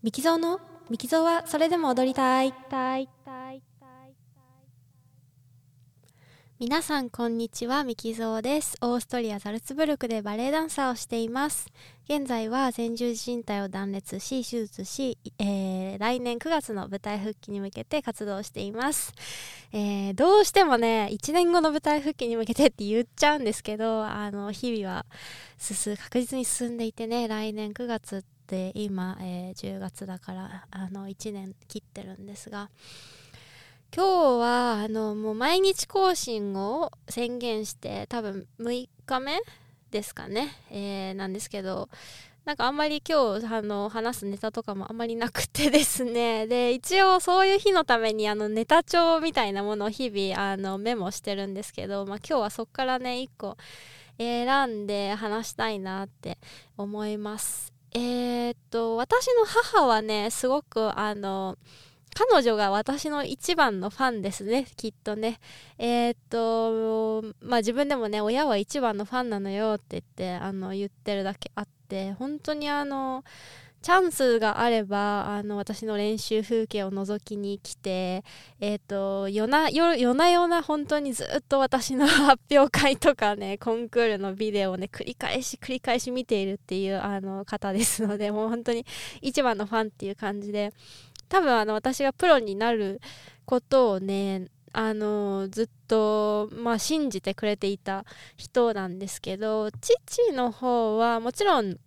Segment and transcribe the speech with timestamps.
[0.00, 2.54] ミキゾーのミキゾーはそれでも踊りたい。
[6.60, 8.76] 皆さんこんにちはミキゾーです。
[8.80, 11.66] オーストリアザルツブルクでバレエダンサーをしています。
[12.04, 19.12] 現在は前十字靭帯を断裂し手術し、えー、来年9月の舞台復帰に向けて活動しています、
[19.72, 25.04] えー、どうしてもね1年後の舞台復帰に向けてって言っちゃうんですけどあの日々は
[25.58, 32.70] 進確実に進んでいてね来年9月で今、えー、10月だからあの1年切ってるんですが
[33.94, 39.38] 今日はあのもう毎日更新を宣言して多分6日目
[39.90, 41.88] ですかね、えー、なんですけど
[42.44, 53.58] なんかあんまり今日あの話すネタとかもあんまりなくてですねで一応そういう日のためにあのネタ帳みたいなものを日々あのメモしてるんですけど、まあ、今日はそこからね1個
[54.16, 56.38] 選んで話したいなって
[56.78, 57.77] 思います。
[57.98, 61.56] えー、っと私の母はねすごくあの
[62.14, 65.38] 彼女が私の一番のファンですねきっとね。
[65.78, 73.24] えー、っとまあ自分でもね親は一番のファンなのよって言ってあの言ってるだけあって本当にあの
[73.80, 78.24] チャンスがあればあの私の練習風景を覗きに来て、
[78.60, 88.84] えーと、夜な夜夜な夜な本当にずっと私の発表会とかね コンクールのビデオをね繰り返し繰り返し見ているっていうあの方ですので もう本当に
[89.22, 90.72] 一番のファンっていう感じで
[91.28, 93.00] 多分あの私がプロになる
[93.44, 98.04] ことをねあのずっと、まあ、信じてくれていた
[98.36, 101.78] 人なんですけど父の方はもちろん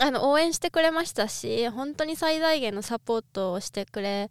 [0.00, 4.30] あの応援してくれましたし本当に最大限のサポートをしてくれ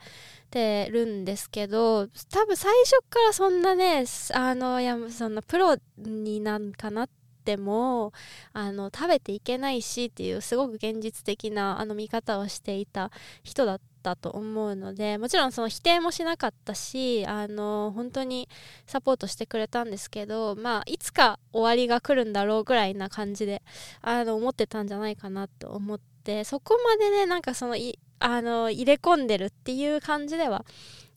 [0.50, 7.09] てるんですけど多分最初からそんなねあのいやそんなプロになんかなっ
[7.50, 8.14] ても
[8.53, 13.09] あの食べていけないしっていうすごく現実的なあの見方をしていた
[13.44, 18.47] 人だったと思うのでもちろんその否定もしなかったしあの本当に
[18.86, 23.63] サポートしてくれたんですけどまあいつか終わりが来るんだろうぐらいな感じで
[24.02, 30.66] あの思ってたんじゃないかなと思ってそこまでねなんかそのいあの入れ込んでるっていう感じでは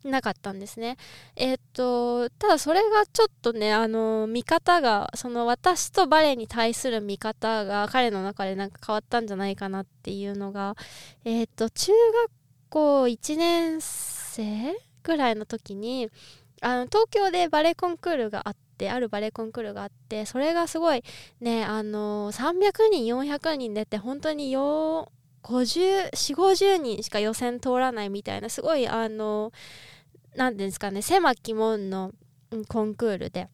[0.04, 0.96] なかったんですね。
[1.36, 10.74] え、っと、ただそれがちょっとね、あの、見方が、その私とバレエに対する見方が彼の中でなんか変わったんじゃないかなっていうのが、
[11.24, 12.30] え、っと、中学
[12.72, 16.08] 校1年生ぐらいの時に
[16.62, 21.04] あの東京でバレエコンクールがあってあるバレエコンクールがあってそれがすごい
[21.40, 29.54] ねあの300人400人出て本当に504050人しか予選通らないみたいなすごいあのー
[30.36, 32.12] 何ですかね狭き門の
[32.68, 33.48] コンクールで。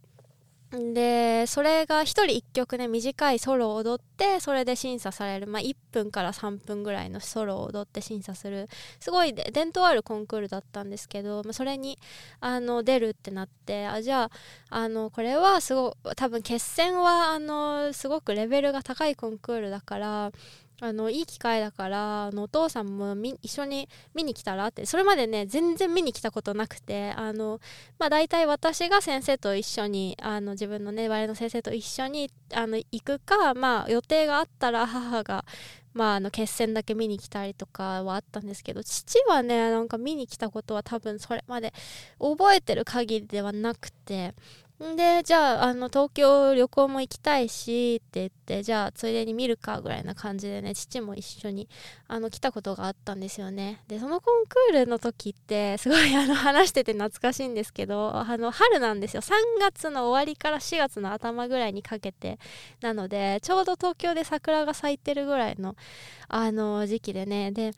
[0.70, 8.68] でそれが1人1曲ね短いソロを踊ってそれで審査される、まあ、1分から3分ぐらいのソロを踊って審査する
[9.00, 11.98] すごい伝統あるコンクールだったんですけど、まあ、それに
[12.40, 14.30] あの出るってなってあじゃあ
[14.68, 20.32] あのこれはすご多分決戦はあのすごくレベルが高いコンクールだから
[20.80, 27.60] あのいい機会だからあのお父さんも一緒に見に来たらってそれまでね全然見に来たことなくてあの、
[27.98, 35.44] まあ、大体私が先生と一緒にあの自分のねバレエの先生と一緒にあの行くか、まあ、予定があったら母が、
[35.94, 41.72] まあ、あの決戦だけ見に来たりとかはあったんですけど父はねなんか見に来たことは多分それまで
[42.20, 44.34] 覚えてる限りではなくて
[44.80, 51.68] でじゃああの東京旅行も行きたいしって言ってじゃあついでに見るかぐらいな感じでね父も一緒に
[52.06, 53.82] あの来たことがあったんですよね。
[53.88, 59.20] でそのコンクールの時ってすごいあの話してて懐かしいんですけどあの春なんですよ。
[59.20, 62.38] 3月の終わりから4月の頭ぐらいにかけて
[62.80, 65.74] なのでちょうど東京で桜が咲いてるぐらいの
[66.28, 67.50] あの時期でね。
[67.50, 67.72] で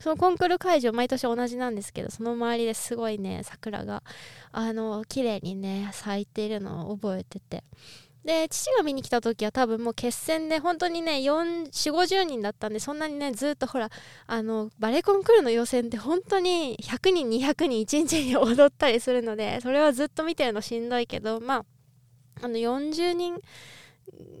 [0.00, 4.02] そのコンクール会場毎年同じなんですけどその周りですごいね桜が
[4.52, 7.64] あの綺麗にね咲いているのを覚えてて。
[8.26, 13.88] で父が見に来た時は多分もう決戦で本当にね4 4 5 0人だったんでそんなにねずっとほら
[14.26, 21.64] あのバレエコンクールの予選って本当に100人200人1日に踊ったりするのでそれはずっと見てるのしんどいけどまあ
[22.42, 23.40] あの40人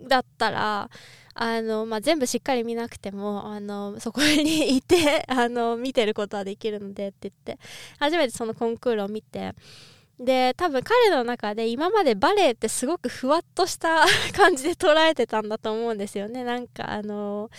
[0.08, 0.90] だったら
[1.38, 7.62] あの、まあ、全部しっかり見なくてもあのそこにいて あの見てることはできるのでって言って
[7.98, 9.52] 初めてそのコンクールを見て
[10.18, 16.42] で多分彼の中で今までバレエってすごくふわっとした 感じで捉えてたんだと思うんですよね。
[16.42, 17.50] なんかあの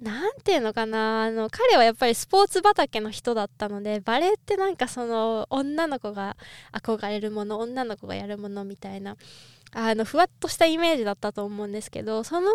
[0.00, 6.36] なんていうのかなあの彼はやっぱりスポーツ畑の人だったのでバレエってなんかその女の子が
[6.72, 9.16] 憧れるもの女の子がやるものみたいな
[9.72, 12.50] あのふわっとしたイメージだったと思うんですけどその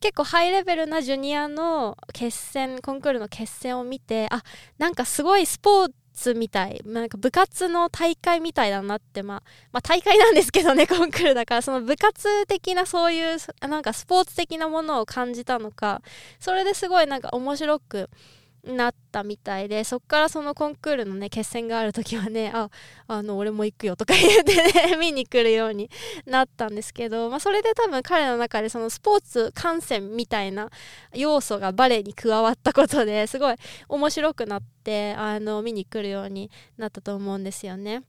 [0.00, 4.42] 結構ハイレベルなジュニアの決戦コンクールの決戦を見てあ
[4.78, 9.42] なんかすごいスポーツみたいなんか部活の大会みたいだなって、まあ、
[9.72, 16.02] まあ大会なんですけどね コンクールだからその部活的なそういうなんかスポーツ的なものを感じたのか
[16.40, 18.10] それですごいなんか面白く
[18.66, 22.68] なったみたいでそっからそのコンクールのね決戦がある時はねあ
[23.06, 25.88] あの俺も行くよとか言ってね 見に来るように
[26.26, 30.70] なったんですけど、まあ、それで多分彼の中でそのスポーツ観戦みたいな
[31.14, 33.56] 要素がバレエに加わったことですごい
[33.88, 38.02] 面白くなってあの見に来るようになったと思うんですよね。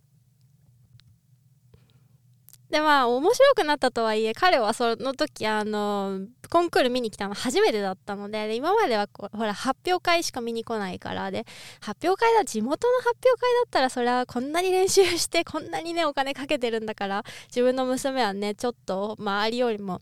[2.69, 6.19] でまあ面白くなったとはいえ彼はその時あの
[6.50, 11.46] コンクール見に来たの初めてだったので今まではほら発表会しか見に来ないからで
[11.80, 20.02] 発表会だ地元の発表会だったらそれはこんなに練習してこんなにねお金かけてるんだから自分の娘はねちょっと周りよりも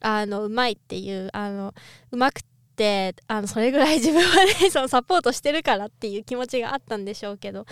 [0.00, 1.74] あのうまいっていうあの
[2.12, 2.42] うまく
[2.74, 7.66] ってあのそれぐらい 自分はねそのサポートしてるからっていう気持ちがあったんでしょうけど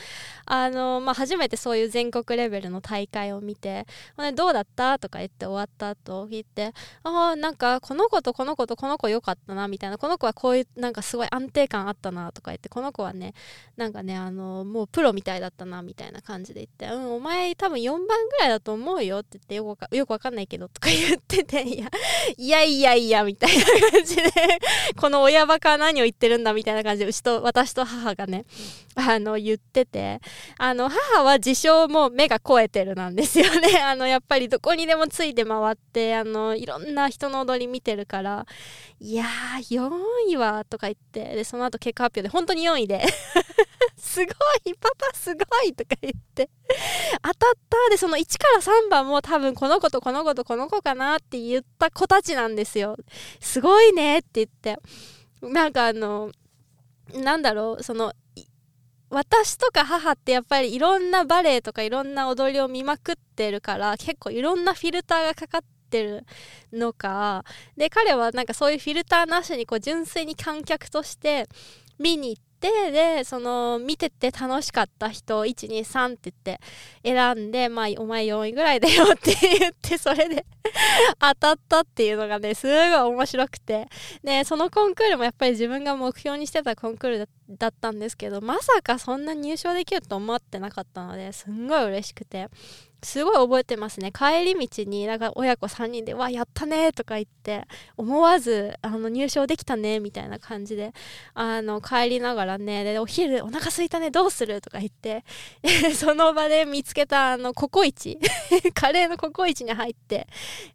[0.46, 3.86] あの、まあ、初めてそういう全国レベルの大会を見て
[4.34, 6.72] 「どうだった?」とか言って終わった後聞いて
[7.02, 13.34] 「ああなんかこの子とこの子とこの子良かったな」みたいな「この子はこういうなんかすごい安定感あったな」とか言って「この子はね
[13.76, 21.88] なんかねあのもうプロみたいだったな」みたいな感じで言って「うんお前多分4番ぐらいだと思うよ」って言ってよくよくわかんないけどとか言ってていや
[22.36, 24.22] いやいやいやみたいな感じで
[24.96, 28.44] この親バカ何を言ってるんだみたいな感じで牛と私と母がね
[28.94, 30.20] あの言ってて
[30.58, 33.78] あの母は自称も目が肥えてるなんですよね。
[33.84, 38.46] あのやっぱりどこにでもついて回ってあのいろんな人の踊り見てるから
[39.00, 39.90] いやー4
[40.28, 43.04] 位はとか言ってでその後結果発表で本当に4位で
[43.96, 44.32] すご
[44.64, 46.50] いパパすごいとか言って。
[47.22, 47.90] 当たった。
[47.90, 52.96] でその1から3番も多分この子とこの子とこの子かなって言った子たちなんですよ。
[53.40, 54.78] すごいねって言って。
[55.42, 56.30] なんかあの
[57.14, 58.12] なんだろうその
[59.10, 66.24] 私とか母ってやっぱりいろんなバレエとかいろんな踊りを見まくってるから結構いろんなフィルターがかかってる
[66.72, 67.44] のか。
[67.76, 71.46] で彼はなんかそういうフィルターなしにこう純粋に観客として
[71.98, 76.60] 見に行ってでその見てて楽しかった人123って言って
[77.04, 80.46] 選んでまあお前4位ぐらいだよって言ってそれで
[81.18, 83.88] 当たったっていうのがねすごい面白くて。
[84.22, 92.48] でそのコンクールもやっぱり自分が目標にしてたコンクールだったんですけどまさかそんな入賞できると思ってなかったのですんごい嬉しくて。
[93.04, 94.12] すごい覚えてますね。
[94.12, 97.64] 帰り道になんか親子3人で「わやったね」とか言って
[97.96, 100.92] 思わずあの入賞できたねみたいな感じで
[101.34, 104.60] あの帰りながらねでお昼お腹すいたねどうする？
[104.60, 105.24] とか言って
[105.96, 108.18] その場で見つけたあのココイチ
[108.72, 110.28] カレーのココイチに入って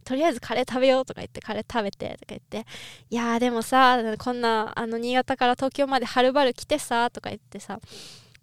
[0.03, 2.65] とりあえずカレー食べようとか言ってカレー食べてとか言って
[3.09, 7.79] いやーでもさこんなあの新潟から東京まではるばる来てさとか言ってさ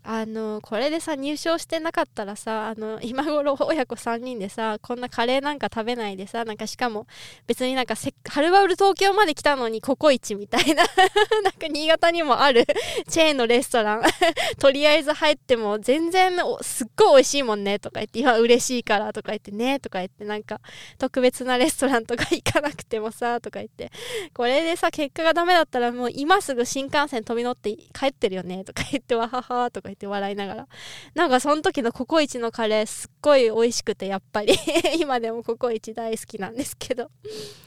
[0.06, 7.06] あのこれでさ入賞してなかったらさあの 今頃親子3人でさこんなカレーなんか食べないでさなんかしかも
[7.46, 10.84] 別になんかはるばる東京まで来たのにココイチみたいな
[11.42, 12.66] なんか新潟にもある
[13.08, 14.02] チェーンのレストラン。
[14.60, 20.60] とりあえず入っても全然すっごい美味しいもんねとか言って今嬉しいからとか言ってねとか言ってなんか
[20.98, 23.90] 特別なレストランとか行かなくてもさとか言って。
[24.34, 29.93] これでさ結果がダメだったらもう今すぐ新幹線飛び乗って帰ってるよねとか言ってわははとか言って。
[29.94, 30.68] って笑いながら。
[31.14, 34.54] なんかその時のココイチのカレーすっごい美味しくてやっぱり。
[34.98, 37.10] 今でもココイチ大好きなんですけど。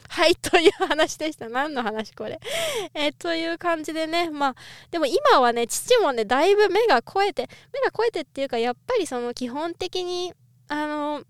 [0.08, 1.48] はいという話でした。
[1.48, 2.40] 何の話これ？
[2.94, 4.30] え、という感じでね。
[4.30, 4.54] まあ
[4.90, 10.32] でも今はね父もねだいぶ目が肥えて目が肥えてっていうかやっぱりその基本的に
[10.68, 11.22] あの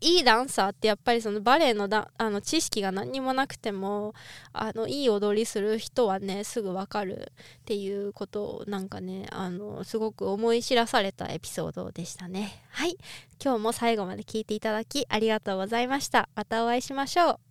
[0.00, 4.14] いいダンサーってやっぱりそのバレエのだあの知識が何にもなくても
[4.52, 12.62] あのいい踊りする人はねすぐ分かるっていうことをなんかねあのすごく思い知らされたエピソードでしたね。
[12.70, 12.96] はい。
[13.42, 16.28] 今日も最後まで聞いていただきありがとうございました。
[16.34, 17.45] またお会いしましょう。